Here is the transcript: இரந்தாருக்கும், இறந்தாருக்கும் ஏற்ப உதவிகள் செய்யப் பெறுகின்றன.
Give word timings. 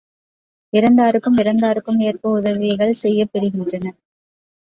இரந்தாருக்கும், 0.73 1.37
இறந்தாருக்கும் 1.37 1.99
ஏற்ப 1.99 2.29
உதவிகள் 2.29 2.93
செய்யப் 2.93 3.29
பெறுகின்றன. 3.33 3.85